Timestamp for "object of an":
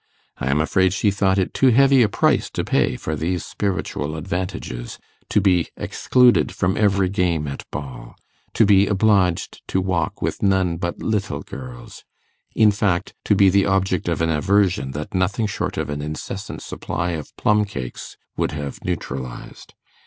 13.67-14.31